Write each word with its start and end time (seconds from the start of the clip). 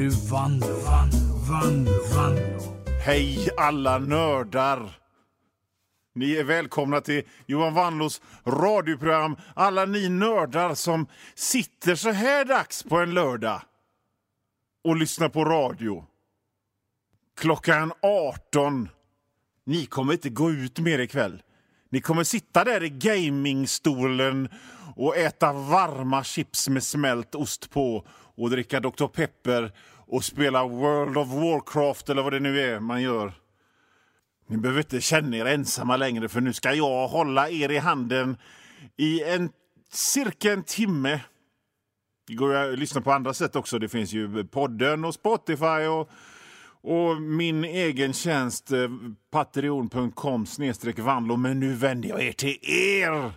nu 0.00 0.08
Vanlo, 0.08 0.66
Vanlo, 0.66 1.36
Vanlo, 1.50 1.92
Vanlo. 2.14 2.84
Hej 3.04 3.48
alla 3.56 3.98
nördar! 3.98 4.98
Ni 6.14 6.36
är 6.36 6.44
välkomna 6.44 7.00
till 7.00 7.22
Johan 7.46 7.74
Wanlos 7.74 8.22
radioprogram. 8.44 9.36
Alla 9.54 9.84
ni 9.84 10.08
nördar 10.08 10.74
som 10.74 11.06
sitter 11.34 11.94
så 11.94 12.10
här 12.10 12.44
dags 12.44 12.82
på 12.82 12.96
en 12.96 13.14
lördag 13.14 13.62
och 14.84 14.96
lyssnar 14.96 15.28
på 15.28 15.44
radio. 15.44 16.04
Klockan 17.36 17.92
18. 18.02 18.88
Ni 19.64 19.86
kommer 19.86 20.12
inte 20.12 20.30
gå 20.30 20.50
ut 20.50 20.78
mer 20.78 20.98
ikväll. 20.98 21.42
Ni 21.90 22.00
kommer 22.00 22.24
sitta 22.24 22.64
där 22.64 22.82
i 22.82 22.88
gamingstolen 22.90 24.48
och 24.96 25.16
äta 25.16 25.52
varma 25.52 26.24
chips 26.24 26.68
med 26.68 26.82
smält 26.82 27.34
ost 27.34 27.70
på 27.70 28.06
och 28.36 28.50
dricka 28.50 28.80
Dr 28.80 29.06
Pepper 29.06 29.72
och 30.06 30.24
spela 30.24 30.66
World 30.66 31.16
of 31.18 31.28
Warcraft 31.28 32.08
eller 32.08 32.22
vad 32.22 32.32
det 32.32 32.40
nu 32.40 32.60
är 32.60 32.80
man 32.80 33.02
gör. 33.02 33.32
Ni 34.46 34.56
behöver 34.56 34.80
inte 34.80 35.00
känna 35.00 35.36
er 35.36 35.46
ensamma 35.46 35.96
längre 35.96 36.28
för 36.28 36.40
nu 36.40 36.52
ska 36.52 36.74
jag 36.74 37.08
hålla 37.08 37.50
er 37.50 37.70
i 37.70 37.78
handen 37.78 38.36
i 38.96 39.22
en 39.22 39.50
cirka 39.92 40.52
en 40.52 40.62
timme. 40.62 41.20
Det 42.26 42.34
går 42.34 42.54
att 42.54 42.78
lyssna 42.78 43.00
på 43.00 43.12
andra 43.12 43.34
sätt 43.34 43.56
också. 43.56 43.78
Det 43.78 43.88
finns 43.88 44.12
ju 44.12 44.44
podden 44.44 45.04
och 45.04 45.14
Spotify 45.14 45.86
och, 45.86 46.10
och 46.82 47.22
min 47.22 47.64
egen 47.64 48.12
tjänst 48.12 48.72
eh, 48.72 48.88
patreon.com 49.30 50.46
snedstreck 50.46 50.98
vandlo. 50.98 51.36
Men 51.36 51.60
nu 51.60 51.74
vänder 51.74 52.08
jag 52.08 52.22
er 52.22 52.32
till 52.32 52.58
er! 52.62 53.32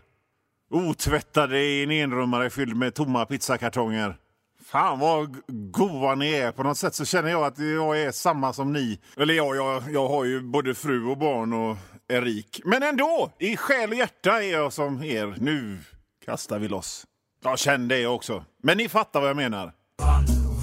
Otvättade 0.71 1.59
i 1.59 1.83
en 1.83 1.91
enrummare 1.91 2.49
fylld 2.49 2.75
med 2.75 2.93
tomma 2.93 3.25
pizzakartonger. 3.25 4.17
Fan 4.65 4.99
vad 4.99 5.37
goa 5.47 6.15
ni 6.15 6.33
är. 6.33 6.51
På 6.51 6.63
något 6.63 6.77
sätt 6.77 6.95
så 6.95 7.05
känner 7.05 7.29
jag 7.29 7.43
att 7.43 7.59
jag 7.59 8.01
är 8.01 8.11
samma 8.11 8.53
som 8.53 8.73
ni. 8.73 8.99
Eller 9.17 9.33
ja, 9.33 9.55
jag, 9.55 9.83
jag 9.91 10.07
har 10.07 10.25
ju 10.25 10.41
både 10.41 10.75
fru 10.75 11.05
och 11.05 11.17
barn 11.17 11.53
och 11.53 11.77
är 12.07 12.21
rik. 12.21 12.61
Men 12.65 12.83
ändå, 12.83 13.31
i 13.39 13.57
själ 13.57 13.89
och 13.89 13.95
hjärta 13.95 14.43
är 14.43 14.51
jag 14.51 14.73
som 14.73 15.03
er. 15.03 15.35
Nu 15.37 15.77
kastar 16.25 16.59
vi 16.59 16.67
loss. 16.67 17.05
Jag 17.43 17.59
kände 17.59 17.95
det 17.95 18.07
också. 18.07 18.45
Men 18.63 18.77
ni 18.77 18.89
fattar 18.89 19.19
vad 19.19 19.29
jag 19.29 19.37
menar. 19.37 19.71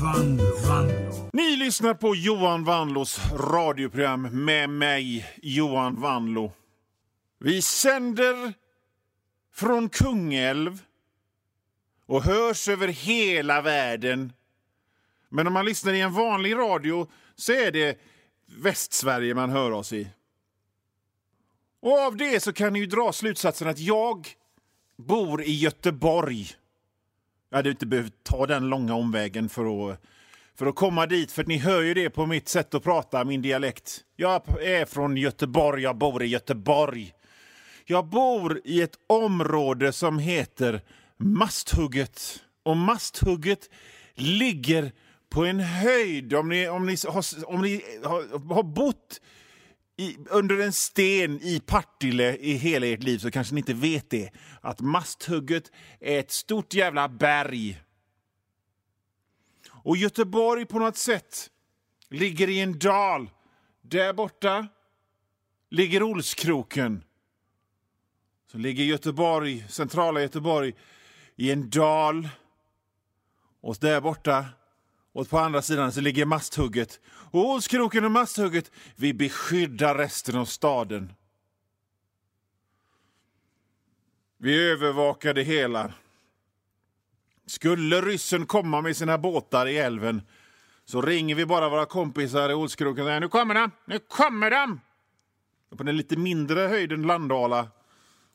Vanlo, 0.01 0.45
Ni 1.33 1.57
lyssnar 1.57 1.95
på 1.95 2.15
Johan 2.15 2.65
Vanlos 2.65 3.21
radioprogram 3.33 4.45
med 4.45 4.71
mig, 4.71 5.27
Johan 5.43 6.01
Vanlo. 6.01 6.53
Vi 7.39 7.63
sänder 7.63 8.55
från 9.55 9.89
Kungälv 9.89 10.79
och 12.07 12.23
hörs 12.23 12.69
över 12.69 12.89
hela 12.89 13.63
världen. 13.63 14.33
Men 15.29 15.47
om 15.47 15.53
man 15.53 15.65
lyssnar 15.65 15.93
i 15.93 16.01
en 16.01 16.13
vanlig 16.13 16.55
radio 16.55 17.11
så 17.35 17.53
är 17.53 17.73
det 17.73 17.99
Västsverige 18.47 19.35
man 19.35 19.51
hör 19.51 19.71
oss 19.71 19.93
i. 19.93 20.09
Och 21.81 21.99
av 21.99 22.17
det 22.17 22.41
så 22.41 22.53
kan 22.53 22.73
ni 22.73 22.79
ju 22.79 22.87
dra 22.87 23.13
slutsatsen 23.13 23.69
att 23.69 23.79
jag 23.79 24.29
bor 24.97 25.43
i 25.43 25.53
Göteborg. 25.53 26.57
Jag 27.51 27.59
hade 27.59 27.71
inte 27.71 27.87
behövt 27.87 28.25
ta 28.25 28.47
den 28.47 28.69
långa 28.69 28.95
omvägen 28.95 29.49
för 29.49 29.91
att, 29.91 30.01
för 30.59 30.67
att 30.67 30.75
komma 30.75 31.07
dit, 31.07 31.33
för 31.33 31.45
ni 31.45 31.59
hör 31.59 31.83
ju 31.83 31.95
det 31.95 32.11
på 32.11 32.27
mitt 32.27 32.49
sätt 32.49 32.75
att 32.75 32.83
prata, 32.83 33.25
min 33.25 33.43
dialekt. 33.43 34.01
Jag 34.17 34.43
är 34.63 34.85
från 34.85 35.17
Göteborg, 35.17 35.83
jag 35.83 35.97
bor 35.97 36.23
i 36.23 36.27
Göteborg. 36.27 37.13
Jag 37.85 38.07
bor 38.07 38.61
i 38.65 38.83
ett 38.83 38.95
område 39.07 39.93
som 39.93 40.19
heter 40.19 40.81
Masthugget. 41.17 42.43
Och 42.63 42.77
Masthugget 42.77 43.71
ligger 44.15 44.93
på 45.31 45.45
en 45.45 45.61
höjd. 45.61 46.35
Om 46.35 46.49
ni, 46.49 46.69
om 46.69 46.87
ni, 46.87 46.97
har, 47.09 47.25
om 47.47 47.63
ni 47.63 47.83
har, 48.05 48.55
har 48.55 48.63
bott 48.63 49.21
i, 50.01 50.17
under 50.31 50.61
en 50.61 50.73
sten 50.73 51.41
i 51.43 51.61
Partille 51.61 52.37
i 52.37 52.53
hela 52.53 52.87
ert 52.87 53.03
liv 53.03 53.19
så 53.19 53.31
kanske 53.31 53.55
ni 53.55 53.59
inte 53.59 53.75
vet 53.75 54.11
det. 54.11 54.31
Att 54.61 54.81
Masthugget 54.81 55.73
är 56.01 56.21
ett 56.21 56.31
stort 56.31 56.75
jävla 56.75 57.09
berg. 57.09 57.83
Och 59.69 59.97
Göteborg 59.97 60.67
på 60.67 60.79
något 60.79 60.97
sätt 60.97 61.51
ligger 62.09 62.49
i 62.49 62.61
en 62.61 62.79
dal. 62.79 63.31
Där 63.83 64.13
borta 64.13 64.69
ligger 65.71 66.03
Olskroken. 66.03 67.05
Så 68.53 68.59
ligger 68.59 68.85
Göteborg, 68.85 69.65
centrala 69.69 70.21
Göteborg 70.21 70.75
i 71.37 71.51
en 71.51 71.71
dal. 71.71 72.29
Och 73.61 73.77
där 73.81 74.01
borta 74.01 74.47
och 75.13 75.29
på 75.29 75.39
andra 75.39 75.63
sidan 75.63 75.93
så 75.93 76.01
ligger 76.01 76.25
Masthugget. 76.25 77.01
Och 77.07 77.51
Olskroken 77.51 78.05
och 78.05 78.11
Masthugget, 78.11 78.71
vi 78.97 79.15
beskyddar 79.15 79.95
resten 79.95 80.37
av 80.37 80.45
staden. 80.45 81.13
Vi 84.39 84.71
övervakar 84.71 85.35
det 85.35 85.43
hela. 85.43 85.93
Skulle 87.47 88.01
ryssen 88.01 88.47
komma 88.47 88.81
med 88.81 88.97
sina 88.97 89.19
båtar 89.19 89.67
i 89.67 89.79
älven 89.79 90.23
så 90.85 91.03
ringer 91.03 91.35
vi 91.35 91.47
bara 91.47 91.69
våra 91.69 91.87
kompisar 91.87 92.51
i 92.51 92.55
Olskroken 92.55 93.03
och 93.03 93.09
säger 93.09 93.21
nu 93.21 93.29
kommer 93.29 93.55
de, 93.55 93.71
nu 93.85 93.99
kommer 93.99 94.51
de! 94.51 94.81
Och 95.71 95.79
på 95.79 95.85
den 95.85 95.97
lite 95.97 96.17
mindre 96.17 96.61
höjden 96.61 97.03
Landala 97.03 97.69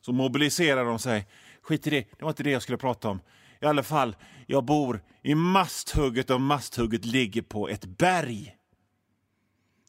så 0.02 0.12
mobiliserar 0.12 0.86
de 0.86 1.00
sig. 1.00 1.28
Skit 1.62 1.88
i 1.88 1.90
det, 1.90 2.08
det 2.18 2.24
var 2.24 2.30
inte 2.30 2.44
det 2.44 2.52
jag 2.52 2.62
skulle 2.62 2.78
prata 2.78 3.10
om. 3.10 3.20
I 3.62 3.66
alla 3.66 3.84
fall, 3.84 4.16
jag 4.48 4.66
bor 4.66 5.02
i 5.22 5.36
Masthugget 5.36 6.30
och 6.30 6.42
Masthugget 6.42 7.06
ligger 7.06 7.42
på 7.42 7.70
ett 7.70 7.86
berg. 7.86 8.56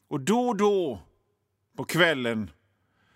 Och 0.07 0.21
då 0.21 0.47
och 0.47 0.55
då 0.55 1.01
på 1.77 1.83
kvällen 1.83 2.51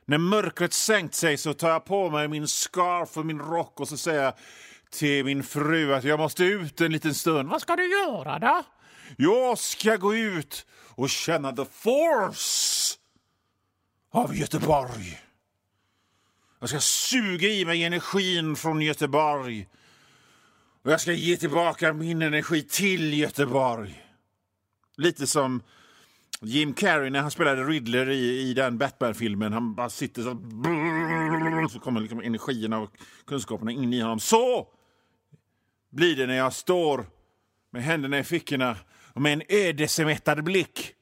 när 0.06 0.18
mörkret 0.18 0.74
sänkt 0.74 1.16
sig 1.16 1.38
så 1.38 1.54
tar 1.54 1.70
jag 1.70 1.86
på 1.86 2.10
mig 2.10 2.28
min 2.28 2.48
scarf 2.48 3.18
och 3.18 3.26
min 3.26 3.40
rock 3.40 3.80
och 3.80 3.88
så 3.88 3.98
säger 3.98 4.24
jag 4.24 4.34
till 4.90 5.26
min 5.26 5.44
fru 5.44 5.94
att 5.94 6.04
jag 6.04 6.20
måste 6.20 6.44
ut 6.44 6.82
en 6.82 6.92
liten 6.92 7.14
stund. 7.14 7.50
Vad 7.50 7.62
ska 7.62 7.76
du 7.76 7.92
göra 7.92 8.40
då? 8.40 8.64
Jag 9.18 9.58
ska 9.58 9.96
gå 9.96 10.16
ut 10.16 10.66
och 10.96 11.10
känna 11.10 11.52
the 11.52 11.66
force 11.66 12.98
av 14.12 14.36
Göteborg. 14.36 15.22
Jag 16.60 16.70
ska 16.70 16.80
suga 16.80 17.48
i 17.48 17.66
mig 17.66 17.84
energin 17.84 18.56
från 18.56 18.82
Göteborg. 18.82 19.68
Och 20.84 20.92
jag 20.92 21.02
ska 21.02 21.14
ge 21.14 21.38
tillbaka 21.38 21.94
min 21.94 22.22
energi 22.22 22.62
till 22.64 23.14
Göteborg. 23.14 24.04
Lite 24.98 25.28
som 25.28 25.62
Jim 26.42 26.74
Carrey 26.74 27.10
när 27.10 27.22
han 27.22 27.32
spelade 27.32 27.64
Riddler 27.64 28.10
i, 28.10 28.42
i 28.42 28.54
den 28.54 28.78
Batman-filmen. 28.78 29.54
Han 29.54 29.76
bara 29.76 29.90
sitter 29.90 30.22
så... 30.22 30.30
Så 31.70 31.80
kommer 31.80 32.02
liksom 32.02 32.20
energierna 32.20 32.80
och 32.80 32.92
kunskaperna 33.28 33.72
in 33.72 33.94
i 33.94 34.00
honom. 34.00 34.20
Så 34.20 34.68
blir 35.90 36.16
det 36.16 36.28
när 36.28 36.38
jag 36.38 36.54
står 36.54 37.06
med 37.72 37.84
händerna 37.84 38.20
i 38.20 38.24
fickorna 38.24 38.78
och 39.14 39.22
med 39.22 39.34
en 39.34 39.44
ödesmättad 39.50 40.44
blick. 40.44 40.94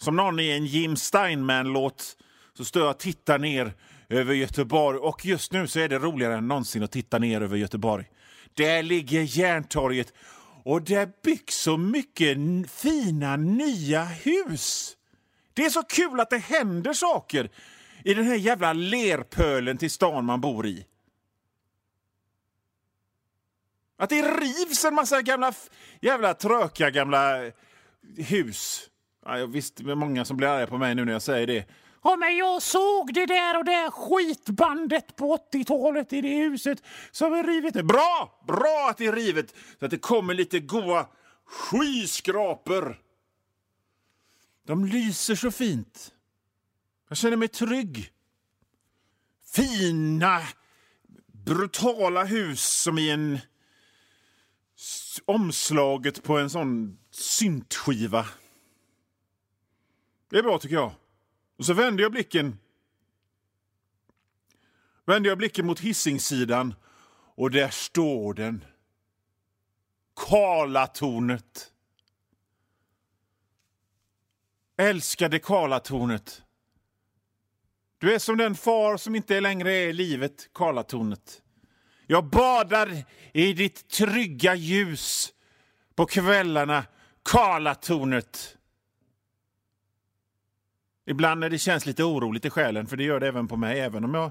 Som 0.00 0.16
någon 0.16 0.40
i 0.40 0.50
en 0.50 0.66
Jim 0.66 0.96
Steinman-låt 0.96 2.16
så 2.54 2.64
står 2.64 2.82
jag 2.82 2.90
och 2.90 2.98
tittar 2.98 3.38
ner 3.38 3.74
över 4.08 4.34
Göteborg. 4.34 4.98
Och 4.98 5.26
just 5.26 5.52
nu 5.52 5.66
så 5.66 5.80
är 5.80 5.88
det 5.88 5.98
roligare 5.98 6.34
än 6.34 6.48
någonsin 6.48 6.82
att 6.82 6.92
titta 6.92 7.18
ner 7.18 7.40
över 7.40 7.56
Göteborg. 7.56 8.10
Där 8.54 8.82
ligger 8.82 9.38
Järntorget 9.38 10.12
och 10.64 10.82
där 10.82 11.10
byggs 11.22 11.54
så 11.54 11.76
mycket 11.76 12.38
fina 12.70 13.36
nya 13.36 14.04
hus. 14.04 14.96
Det 15.54 15.64
är 15.64 15.70
så 15.70 15.82
kul 15.82 16.20
att 16.20 16.30
det 16.30 16.38
händer 16.38 16.92
saker 16.92 17.50
i 18.04 18.14
den 18.14 18.24
här 18.24 18.34
jävla 18.34 18.72
lerpölen 18.72 19.78
till 19.78 19.90
stan 19.90 20.24
man 20.24 20.40
bor 20.40 20.66
i. 20.66 20.86
Att 23.96 24.10
det 24.10 24.22
rivs 24.22 24.84
en 24.84 24.94
massa 24.94 25.22
gamla, 25.22 25.52
jävla 26.00 26.34
tröka 26.34 26.90
gamla 26.90 27.50
hus. 28.16 28.90
Ja, 29.24 29.46
visst, 29.46 29.76
det 29.76 29.90
är 29.90 29.94
många 29.94 30.24
som 30.24 30.36
blir 30.36 30.48
arga 30.48 30.66
på 30.66 30.78
mig 30.78 30.94
nu 30.94 31.04
när 31.04 31.12
jag 31.12 31.22
säger 31.22 31.46
det. 31.46 31.68
Ja, 32.02 32.16
men 32.16 32.36
jag 32.36 32.62
såg 32.62 33.14
det 33.14 33.26
där 33.26 33.58
och 33.58 33.64
det 33.64 33.90
skitbandet 33.90 35.16
på 35.16 35.36
80-talet 35.36 36.12
i 36.12 36.20
det 36.20 36.34
huset 36.34 36.82
som 37.10 37.32
är 37.32 37.44
rivet. 37.44 37.86
Bra! 37.86 38.42
Bra 38.46 38.88
att 38.90 38.96
det 38.96 39.06
är 39.06 39.12
rivet 39.12 39.54
så 39.78 39.84
att 39.84 39.90
det 39.90 39.98
kommer 39.98 40.34
lite 40.34 40.60
goa 40.60 41.06
skyskrapor. 41.44 43.00
De 44.66 44.84
lyser 44.84 45.34
så 45.34 45.50
fint. 45.50 46.14
Jag 47.08 47.18
känner 47.18 47.36
mig 47.36 47.48
trygg. 47.48 48.12
Fina, 49.54 50.40
brutala 51.26 52.24
hus 52.24 52.64
som 52.82 52.98
i 52.98 53.10
en 53.10 53.38
omslaget 55.24 56.22
på 56.22 56.38
en 56.38 56.50
sån 56.50 56.98
syntskiva. 57.10 58.26
Det 60.30 60.38
är 60.38 60.42
bra 60.42 60.58
tycker 60.58 60.74
jag. 60.74 60.92
Och 61.58 61.66
så 61.66 61.72
vände 61.72 62.02
jag 62.02 62.12
blicken 62.12 62.58
vände 65.08 65.28
jag 65.28 65.38
blicken 65.38 65.66
mot 65.66 65.80
Hisingssidan 65.80 66.74
och 67.34 67.50
där 67.50 67.68
står 67.68 68.34
den. 68.34 68.64
Karlatornet. 70.16 71.72
Älskade 74.76 75.38
Karlatornet. 75.38 76.42
Du 77.98 78.14
är 78.14 78.18
som 78.18 78.36
den 78.36 78.54
far 78.54 78.96
som 78.96 79.14
inte 79.14 79.40
längre 79.40 79.72
är 79.72 79.88
i 79.88 79.92
livet, 79.92 80.48
Karlatornet. 80.52 81.42
Jag 82.06 82.24
badar 82.24 83.04
i 83.32 83.52
ditt 83.52 83.88
trygga 83.88 84.54
ljus 84.54 85.32
på 85.94 86.06
kvällarna, 86.06 86.84
Karlatornet. 87.22 88.57
Ibland 91.10 91.40
när 91.40 91.50
det 91.50 91.58
känns 91.58 91.86
lite 91.86 92.04
oroligt 92.04 92.44
i 92.44 92.50
själen, 92.50 92.86
för 92.86 92.96
det 92.96 93.04
gör 93.04 93.20
det 93.20 93.28
även 93.28 93.48
på 93.48 93.56
mig, 93.56 93.80
även 93.80 94.04
om 94.04 94.14
jag 94.14 94.30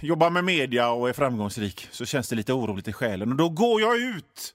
jobbar 0.00 0.30
med 0.30 0.44
media 0.44 0.90
och 0.90 1.08
är 1.08 1.12
framgångsrik, 1.12 1.88
så 1.90 2.04
känns 2.04 2.28
det 2.28 2.36
lite 2.36 2.52
oroligt 2.52 2.88
i 2.88 2.92
själen. 2.92 3.30
Och 3.30 3.36
då 3.36 3.48
går 3.48 3.80
jag 3.80 3.98
ut 3.98 4.54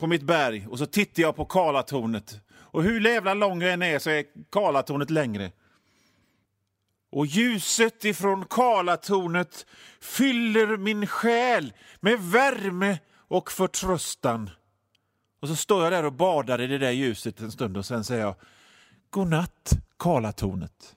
på 0.00 0.06
mitt 0.06 0.22
berg 0.22 0.66
och 0.70 0.78
så 0.78 0.86
tittar 0.86 1.22
jag 1.22 1.36
på 1.36 1.44
Karlatornet. 1.44 2.40
Och 2.50 2.82
hur 2.82 3.00
jävla 3.00 3.34
lång 3.34 3.62
jag 3.62 3.72
än 3.72 3.82
är 3.82 3.98
så 3.98 4.10
är 4.10 4.24
Karlatornet 4.50 5.10
längre. 5.10 5.52
Och 7.10 7.26
ljuset 7.26 8.04
ifrån 8.04 8.44
Karlatornet 8.50 9.66
fyller 10.00 10.76
min 10.76 11.06
själ 11.06 11.72
med 12.00 12.20
värme 12.20 12.98
och 13.28 13.52
förtröstan. 13.52 14.50
Och 15.40 15.48
så 15.48 15.56
står 15.56 15.82
jag 15.82 15.92
där 15.92 16.04
och 16.04 16.12
badar 16.12 16.60
i 16.60 16.66
det 16.66 16.78
där 16.78 16.90
ljuset 16.90 17.40
en 17.40 17.52
stund 17.52 17.76
och 17.76 17.86
sen 17.86 18.04
säger 18.04 18.22
jag 18.22 18.34
Godnatt, 19.10 19.72
Karlatornet. 19.96 20.96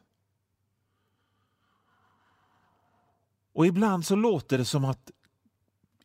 Och 3.54 3.66
ibland 3.66 4.06
så 4.06 4.16
låter 4.16 4.58
det 4.58 4.66
som 4.66 4.86
att 4.86 5.12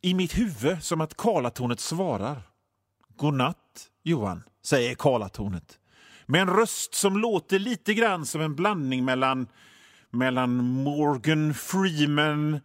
i 0.01 0.15
mitt 0.15 0.39
huvud 0.39 0.83
som 0.83 1.01
att 1.01 1.17
Karlatornet 1.17 1.81
svarar. 1.81 2.43
Godnatt, 3.17 3.91
Johan, 4.03 4.43
säger 4.63 4.95
Karlatornet. 4.95 5.79
Med 6.27 6.43
en 6.43 6.51
röst 6.51 6.95
som 6.95 7.17
låter 7.17 7.59
lite 7.59 7.95
grann 7.95 8.27
som 8.27 8.41
en 8.41 8.55
blandning 8.55 9.05
mellan, 9.05 9.47
mellan 10.11 10.57
Morgan 10.57 11.55
Freeman, 11.55 12.61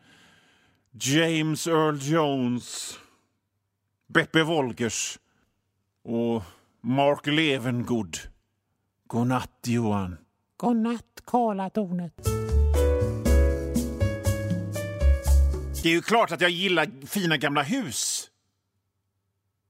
James 0.92 1.68
Earl 1.68 1.98
Jones, 2.02 3.00
Beppe 4.08 4.44
Wolgers 4.44 5.20
och 6.04 6.44
Mark 6.82 7.28
Levengood. 7.28 8.18
Godnatt, 9.08 9.60
Johan. 9.66 10.18
Godnatt, 10.58 11.22
Karlatornet. 11.26 12.14
Det 15.84 15.90
är 15.90 15.94
ju 15.94 16.02
klart 16.02 16.32
att 16.32 16.42
jag 16.42 16.50
gillar 16.50 17.06
fina 17.08 17.38
gamla 17.38 17.64
hus. 17.64 18.30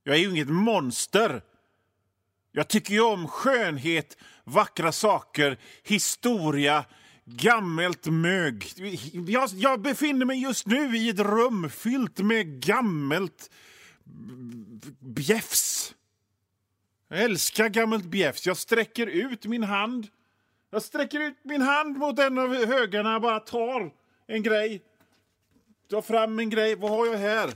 Jag 0.04 0.16
är 0.16 0.20
ju 0.20 0.30
inget 0.30 0.50
monster. 0.50 1.42
Jag 2.52 2.68
tycker 2.68 2.94
ju 2.94 3.02
om 3.02 3.28
skönhet, 3.28 4.18
vackra 4.44 4.92
saker, 4.92 5.60
historia, 5.84 6.86
gammalt 7.26 8.06
mög. 8.06 8.66
Jag, 9.28 9.50
jag 9.54 9.82
befinner 9.82 10.26
mig 10.26 10.42
just 10.42 10.68
nu 10.68 10.98
i 10.98 11.10
ett 11.10 11.20
rum 11.20 11.70
fyllt 11.70 12.20
med 12.20 12.62
gammalt 12.62 13.50
bjäfs. 15.00 15.81
Jag 17.14 17.22
älskar 17.22 17.70
gammalt 17.70 18.06
bjäfs. 18.06 18.46
Jag 18.46 18.58
sträcker 18.58 19.08
ut 19.08 19.46
min 19.46 19.64
hand. 19.64 20.08
Jag 20.70 20.82
sträcker 20.82 21.20
ut 21.20 21.38
min 21.44 21.62
hand 21.62 21.98
mot 21.98 22.20
en 22.20 22.38
av 22.38 22.66
högarna 22.66 23.16
och 23.16 23.22
bara 23.22 23.40
tar 23.40 23.92
en 24.28 24.44
grej. 24.44 24.82
Tar 25.90 26.02
fram 26.02 26.40
en 26.40 26.50
grej. 26.50 26.76
Vad 26.76 26.92
har 26.92 27.08
jag 27.08 27.18
här? 27.18 27.54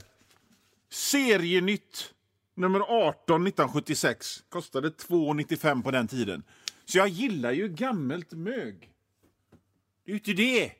Serienytt 0.90 2.14
nummer 2.54 2.80
18 2.80 3.46
1976. 3.46 4.44
Kostade 4.48 4.88
2,95 4.88 5.82
på 5.82 5.90
den 5.90 6.08
tiden. 6.08 6.42
Så 6.84 6.98
jag 6.98 7.08
gillar 7.08 7.52
ju 7.52 7.68
gammalt 7.68 8.32
mög. 8.32 8.90
Det 10.04 10.10
är 10.10 10.12
ju 10.12 10.18
inte 10.18 10.32
det. 10.32 10.72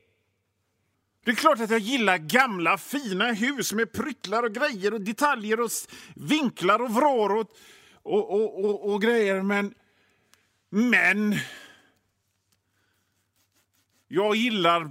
Det 1.24 1.30
är 1.30 1.34
klart 1.34 1.60
att 1.60 1.70
jag 1.70 1.80
gillar 1.80 2.18
gamla 2.18 2.78
fina 2.78 3.32
hus 3.32 3.72
med 3.72 3.92
pryttlar 3.92 4.42
och 4.42 4.54
grejer 4.54 4.94
och 4.94 5.00
detaljer 5.00 5.60
och 5.60 5.70
vinklar 6.14 6.82
och 6.82 6.90
vrår 6.94 7.36
och, 7.36 7.50
och, 8.06 8.30
och, 8.30 8.64
och, 8.64 8.92
och 8.92 9.02
grejer, 9.02 9.42
men... 9.42 9.74
Men... 10.68 11.36
Jag 14.08 14.36
gillar 14.36 14.90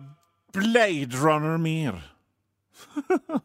Blade 0.54 1.06
Runner 1.06 1.58
mer. 1.58 2.12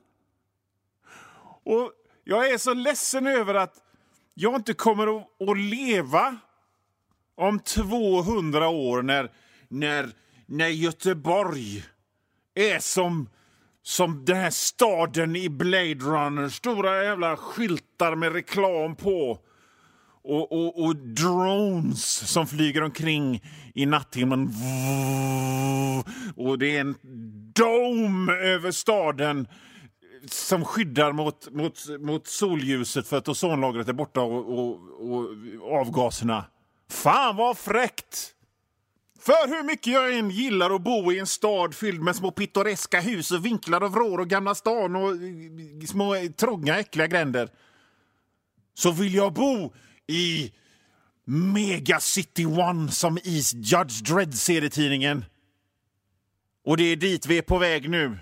och 1.64 1.92
jag 2.24 2.50
är 2.50 2.58
så 2.58 2.74
ledsen 2.74 3.26
över 3.26 3.54
att 3.54 3.74
jag 4.34 4.56
inte 4.56 4.74
kommer 4.74 5.16
att, 5.16 5.48
att 5.48 5.58
leva 5.58 6.36
om 7.34 7.58
200 7.58 8.68
år 8.68 9.02
när, 9.02 9.32
när, 9.68 10.10
när 10.46 10.68
Göteborg 10.68 11.84
är 12.54 12.78
som, 12.78 13.28
som 13.82 14.24
den 14.24 14.36
här 14.36 14.50
staden 14.50 15.36
i 15.36 15.48
Blade 15.48 15.94
Runner. 15.94 16.48
Stora 16.48 17.04
jävla 17.04 17.36
skyltar 17.36 18.14
med 18.14 18.32
reklam 18.32 18.96
på. 18.96 19.38
Och, 20.22 20.52
och, 20.52 20.84
och 20.84 20.96
drones 20.96 22.30
som 22.32 22.46
flyger 22.46 22.82
omkring 22.82 23.42
i 23.74 23.86
natthimlen. 23.86 24.54
Och 26.36 26.58
det 26.58 26.76
är 26.76 26.80
en 26.80 26.94
dome 27.54 28.32
över 28.32 28.70
staden 28.70 29.48
som 30.28 30.64
skyddar 30.64 31.12
mot, 31.12 31.50
mot, 31.52 31.78
mot 32.00 32.26
solljuset 32.26 33.08
för 33.08 33.16
att 33.16 33.28
ozonlagret 33.28 33.88
är 33.88 33.92
borta 33.92 34.20
och, 34.20 34.58
och, 34.58 34.80
och 35.00 35.26
avgaserna. 35.80 36.44
Fan 36.90 37.36
vad 37.36 37.58
fräckt! 37.58 38.34
För 39.20 39.48
hur 39.48 39.62
mycket 39.62 39.92
jag 39.92 40.18
än 40.18 40.30
gillar 40.30 40.74
att 40.74 40.82
bo 40.82 41.12
i 41.12 41.18
en 41.18 41.26
stad 41.26 41.74
fylld 41.74 42.02
med 42.02 42.16
små 42.16 42.30
pittoreska 42.30 43.00
hus 43.00 43.30
och 43.30 43.44
vinklar 43.44 43.82
och 43.82 43.92
vrår 43.92 44.18
och 44.18 44.28
Gamla 44.28 44.54
stan 44.54 44.96
och 44.96 45.10
eh, 45.10 45.86
små 45.88 46.14
eh, 46.14 46.30
trånga 46.30 46.78
äckliga 46.78 47.06
gränder 47.06 47.48
så 48.74 48.90
vill 48.90 49.14
jag 49.14 49.32
bo 49.32 49.72
i 50.10 50.52
Mega 51.24 52.00
City 52.00 52.46
One 52.46 52.90
som 52.90 53.18
i 53.18 53.42
Judge 53.54 54.02
Dredd-serietidningen. 54.02 55.24
Och 56.64 56.76
det 56.76 56.84
är 56.84 56.96
dit 56.96 57.26
vi 57.26 57.38
är 57.38 57.42
på 57.42 57.58
väg 57.58 57.90
nu. 57.90 58.18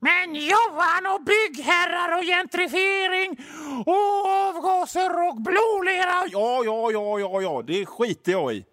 Men 0.00 0.34
Johan 0.34 1.06
och 1.14 1.24
byggherrar 1.24 2.18
och 2.18 2.24
gentrifiering 2.24 3.40
och 3.86 4.26
avgaser 4.26 5.28
och 5.28 5.36
blodlera. 5.40 6.26
Ja, 6.30 6.62
ja, 6.64 6.90
ja, 6.92 7.18
ja, 7.18 7.42
ja, 7.42 7.62
det 7.66 7.86
skiter 7.86 8.32
jag 8.32 8.54
i. 8.54 8.64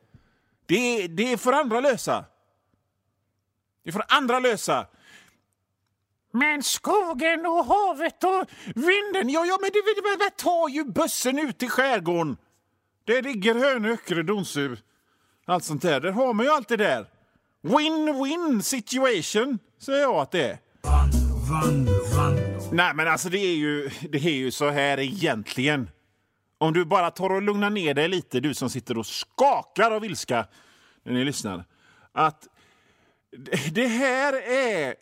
Det, 0.66 1.08
det 1.08 1.38
får 1.38 1.54
andra 1.54 1.80
lösa. 1.80 2.26
Det 3.84 3.92
får 3.92 4.04
andra 4.08 4.40
lösa. 4.40 4.88
Men 6.32 6.64
skogen 6.64 7.46
och 7.46 7.66
havet 7.66 8.24
och 8.24 8.50
vinden, 8.76 9.30
ja, 9.30 9.46
ja, 9.46 9.58
men 9.62 9.70
det, 9.74 9.82
det, 9.82 10.26
det 10.26 10.38
tar 10.38 10.70
ju 10.70 10.84
bussen 10.84 11.40
ut 11.40 11.64
i 11.64 11.70
skärgården. 11.70 12.38
Det 13.06 13.22
ligger 13.22 13.56
Hönö, 13.56 13.94
Öckerö, 13.94 14.24
Donsö, 14.24 14.76
allt 15.46 15.64
sånt 15.64 15.82
där. 15.82 16.00
Där 16.00 16.12
har 16.12 16.34
man 16.34 16.46
ju 16.46 16.52
det 16.68 16.78
där. 16.78 17.06
Win-win 17.62 18.62
situation, 18.62 19.60
säger 19.78 20.02
jag 20.02 20.16
att 20.16 20.32
det 20.32 20.50
är. 20.50 20.60
Vanlo, 20.82 22.04
vanlo. 22.16 22.70
Nej, 22.72 22.94
men 22.94 23.08
alltså 23.08 23.30
det 23.30 23.38
är 23.38 23.56
ju, 23.56 23.90
det 24.10 24.18
är 24.18 24.34
ju 24.34 24.52
så 24.52 24.70
här 24.70 25.00
egentligen. 25.00 25.90
Om 26.58 26.74
du 26.74 26.86
bara 26.86 27.12
tar 27.12 27.30
och 27.30 27.42
lugnar 27.42 27.70
ner 27.70 27.94
dig 27.94 28.08
lite, 28.08 28.40
du 28.40 28.54
som 28.54 28.70
sitter 28.70 28.98
och 28.98 29.06
skakar 29.06 29.92
av 29.92 30.06
ilska 30.06 30.48
när 31.04 31.14
ni 31.14 31.26
lyssnar. 31.26 31.66
Att 32.12 32.48
det 33.72 33.88
här 33.88 34.34
är 34.34 34.96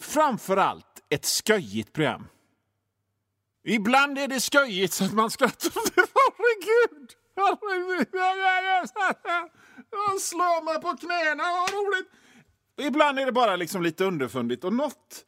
framför 0.00 0.56
allt 0.56 1.02
ett 1.08 1.26
sköjigt 1.26 1.92
program. 1.92 2.26
Ibland 3.64 4.18
är 4.18 4.28
det 4.28 4.40
sköjigt 4.40 4.92
så 4.92 5.04
att 5.04 5.12
man 5.12 5.30
skrattar. 5.30 5.72
Herregud! 5.96 7.10
Jag 7.36 7.58
slår 10.20 10.64
mig 10.64 10.80
på 10.80 10.96
knäna, 10.96 11.42
vad 11.42 11.70
roligt! 11.70 12.10
Ibland 12.78 13.18
är 13.18 13.26
det 13.26 13.32
bara 13.32 13.56
liksom 13.56 13.82
lite 13.82 14.04
underfundigt. 14.04 14.64
Och 14.64 14.72
något, 14.72 15.24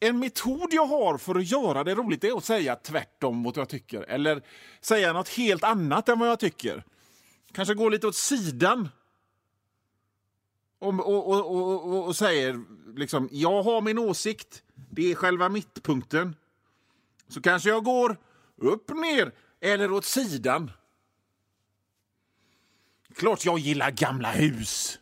en 0.00 0.18
metod 0.18 0.68
jag 0.70 0.86
har 0.86 1.18
för 1.18 1.34
att 1.34 1.50
göra 1.50 1.84
det 1.84 1.94
roligt 1.94 2.24
är 2.24 2.36
att 2.36 2.44
säga 2.44 2.76
tvärtom 2.76 3.36
mot 3.36 3.56
vad 3.56 3.60
jag 3.60 3.68
tycker. 3.68 4.02
Eller 4.02 4.42
säga 4.80 5.12
något 5.12 5.28
helt 5.28 5.64
annat 5.64 6.08
än 6.08 6.18
vad 6.18 6.28
jag 6.28 6.40
tycker. 6.40 6.84
Kanske 7.52 7.74
gå 7.74 7.88
lite 7.88 8.06
åt 8.06 8.16
sidan. 8.16 8.88
Och, 10.78 10.94
och, 10.94 11.30
och, 11.30 11.54
och, 11.54 12.06
och 12.06 12.16
säger 12.16 12.64
liksom, 12.96 13.28
jag 13.32 13.62
har 13.62 13.80
min 13.80 13.98
åsikt. 13.98 14.62
Det 14.90 15.10
är 15.10 15.14
själva 15.14 15.48
mittpunkten. 15.48 16.36
Så 17.28 17.40
kanske 17.40 17.68
jag 17.68 17.84
går 17.84 18.16
upp, 18.56 18.90
ner 18.90 19.32
eller 19.60 19.92
åt 19.92 20.04
sidan. 20.04 20.70
Klart 23.14 23.44
jag 23.44 23.58
gillar 23.58 23.90
gamla 23.90 24.32
hus. 24.32 24.98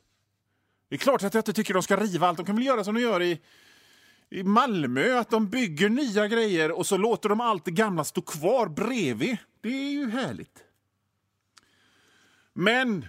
Det 0.89 0.97
är 0.97 0.99
klart 0.99 1.23
att 1.23 1.35
jag 1.35 1.41
inte 1.41 1.53
tycker 1.53 1.75
de 1.75 1.83
ska 1.83 1.97
riva 1.97 2.29
allt. 2.29 2.37
De 2.37 2.47
kan 2.47 2.57
väl 2.57 2.67
göra 2.67 2.85
som 2.85 2.95
de 2.95 3.01
gör 3.01 3.23
i, 3.23 3.41
i 4.31 4.43
Malmö, 4.43 5.19
att 5.19 5.31
de 5.31 5.49
bygger 5.49 5.89
nya 5.89 6.29
grejer 6.29 6.73
och 6.73 6.87
så 6.87 6.97
låter 6.97 7.29
de 7.29 7.41
allt 7.41 7.65
det 7.65 7.71
gamla 7.71 8.05
stå 8.05 8.21
kvar 8.23 8.67
bredvid. 8.67 9.37
Det 9.61 9.69
är 9.69 9.91
ju 9.91 10.11
härligt. 10.11 10.65
Men 12.53 13.07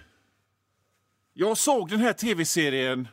jag 1.32 1.58
såg 1.58 1.90
den 1.90 2.00
här 2.00 2.12
tv-serien 2.12 3.08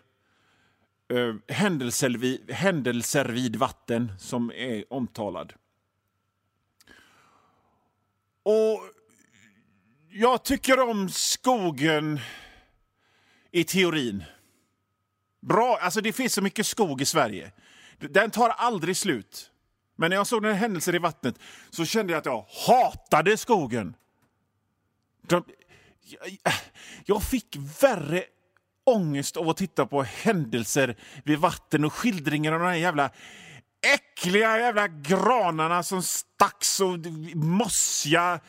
eh, 1.08 1.56
händelser, 1.56 2.10
vid, 2.10 2.52
händelser 2.52 3.26
vid 3.26 3.56
vatten 3.56 4.12
som 4.20 4.52
är 4.52 4.94
omtalad. 4.94 5.54
Och 8.44 8.91
jag 10.22 10.44
tycker 10.44 10.80
om 10.80 11.10
skogen 11.10 12.20
i 13.52 13.64
teorin. 13.64 14.24
Bra, 15.42 15.78
alltså 15.82 16.02
det 16.02 16.14
finns 16.14 16.34
så 16.34 16.42
mycket 16.42 16.66
skog 16.66 17.02
i 17.02 17.06
Sverige. 17.06 17.52
Den 18.00 18.32
tar 18.32 18.50
aldrig 18.50 18.98
slut. 18.98 19.52
Men 19.96 20.10
när 20.10 20.18
jag 20.18 20.28
såg 20.28 20.44
den 20.44 20.52
här 20.52 20.60
händelsen 20.60 20.96
i 20.96 20.98
vattnet 20.98 21.36
så 21.70 21.86
kände 21.86 22.14
jag 22.14 22.20
att 22.20 22.26
jag 22.26 22.46
hatade 22.68 23.38
skogen. 23.38 23.96
De, 25.22 25.44
jag, 26.04 26.54
jag 27.06 27.24
fick 27.24 27.58
värre 27.82 28.24
ångest 28.84 29.38
av 29.38 29.50
att 29.50 29.58
titta 29.58 29.86
på 29.86 30.04
händelser 30.04 30.98
vid 31.24 31.40
vatten 31.40 31.86
och 31.86 31.94
skildringar 31.94 32.54
av 32.54 32.60
de 32.60 32.66
här 32.66 32.76
jävla 32.76 33.10
äckliga 33.94 34.60
jävla 34.60 34.88
granarna 34.88 35.84
som 35.84 36.04
stacks 36.04 36.80
och 36.80 36.98
mossiga 37.34 38.40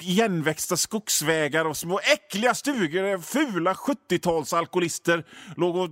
igenväxta 0.00 0.76
skogsvägar 0.76 1.64
och 1.64 1.76
små 1.76 2.00
äckliga 2.12 2.54
stugor 2.54 3.02
där 3.02 3.18
fula 3.18 3.72
70-talsalkoholister 3.72 5.24
låg 5.56 5.76
och 5.76 5.90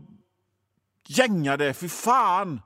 gängade. 1.07 1.75
Fy 1.75 1.89
fan! 1.89 2.61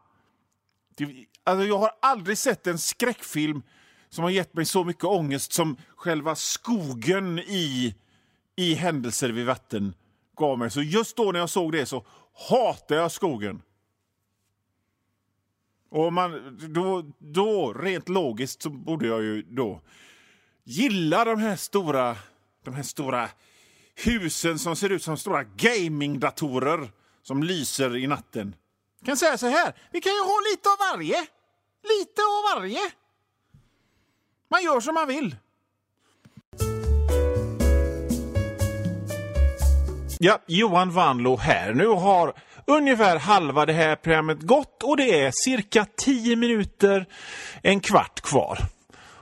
Alltså, 1.44 1.66
jag 1.66 1.78
har 1.78 1.90
aldrig 2.02 2.38
sett 2.38 2.66
en 2.66 2.78
skräckfilm 2.78 3.62
som 4.08 4.24
har 4.24 4.30
gett 4.30 4.54
mig 4.54 4.64
så 4.64 4.84
mycket 4.84 5.04
ångest 5.04 5.52
som 5.52 5.76
själva 5.96 6.34
skogen 6.34 7.38
i, 7.38 7.94
i 8.56 8.74
Händelser 8.74 9.28
vid 9.28 9.46
vatten 9.46 9.94
gav 10.36 10.58
mig. 10.58 10.70
Så 10.70 10.82
just 10.82 11.16
då 11.16 11.32
när 11.32 11.40
jag 11.40 11.50
såg 11.50 11.72
det 11.72 11.86
så 11.86 12.04
hatade 12.48 13.00
jag 13.00 13.12
skogen. 13.12 13.62
Och 15.90 16.12
man, 16.12 16.58
då, 16.68 17.04
då, 17.18 17.72
rent 17.72 18.08
logiskt, 18.08 18.62
så 18.62 18.70
borde 18.70 19.06
jag 19.06 19.22
ju 19.22 19.42
då 19.42 19.80
gilla 20.64 21.24
de 21.24 21.40
här 21.40 21.56
stora, 21.56 22.16
de 22.64 22.74
här 22.74 22.82
stora 22.82 23.28
husen 23.94 24.58
som 24.58 24.76
ser 24.76 24.92
ut 24.92 25.02
som 25.02 25.16
stora 25.16 25.44
gamingdatorer 25.44 26.90
som 27.22 27.42
lyser 27.42 27.96
i 27.96 28.06
natten. 28.06 28.54
Jag 29.00 29.06
kan 29.06 29.16
säga 29.16 29.38
så 29.38 29.46
här, 29.46 29.74
vi 29.92 30.00
kan 30.00 30.12
ju 30.12 30.20
ha 30.20 30.40
lite 30.50 30.68
av 30.68 30.76
varje. 30.78 31.26
Lite 31.82 32.22
av 32.22 32.60
varje. 32.60 32.80
Man 34.50 34.62
gör 34.62 34.80
som 34.80 34.94
man 34.94 35.08
vill. 35.08 35.36
Ja, 40.18 40.38
Johan 40.46 40.90
Vanlo 40.90 41.36
här. 41.36 41.74
Nu 41.74 41.86
har 41.86 42.34
ungefär 42.66 43.18
halva 43.18 43.66
det 43.66 43.72
här 43.72 43.96
programmet 43.96 44.40
gått 44.40 44.82
och 44.82 44.96
det 44.96 45.20
är 45.20 45.32
cirka 45.34 45.86
10 45.96 46.36
minuter, 46.36 47.06
en 47.62 47.80
kvart 47.80 48.20
kvar. 48.20 48.58